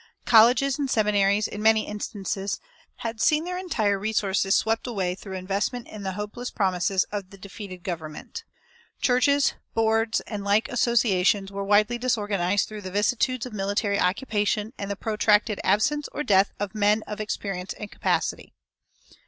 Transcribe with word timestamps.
Colleges 0.25 0.79
and 0.79 0.89
seminaries, 0.89 1.47
in 1.47 1.61
many 1.61 1.85
instances, 1.87 2.59
had 3.05 3.21
seen 3.21 3.43
their 3.43 3.59
entire 3.59 3.99
resources 3.99 4.55
swept 4.55 4.87
away 4.87 5.13
through 5.13 5.35
investment 5.35 5.87
in 5.87 6.01
the 6.01 6.13
hopeless 6.13 6.49
promises 6.49 7.03
of 7.11 7.29
the 7.29 7.37
defeated 7.37 7.83
government. 7.83 8.43
Churches, 8.99 9.53
boards, 9.75 10.19
and 10.21 10.43
like 10.43 10.67
associations 10.69 11.51
were 11.51 11.63
widely 11.63 11.99
disorganized 11.99 12.67
through 12.67 12.81
the 12.81 12.89
vicissitudes 12.89 13.45
of 13.45 13.53
military 13.53 13.99
occupation 13.99 14.73
and 14.75 14.89
the 14.89 14.95
protracted 14.95 15.61
absence 15.63 16.09
or 16.11 16.21
the 16.21 16.33
death 16.33 16.51
of 16.59 16.73
men 16.73 17.03
of 17.03 17.21
experience 17.21 17.73
and 17.73 17.91
capacity. 17.91 18.55